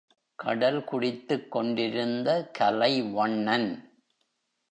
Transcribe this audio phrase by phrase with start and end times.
[0.39, 2.29] கடல்குடித்துக் கொண்டிருந்த
[2.59, 3.69] கலைவண்ணன்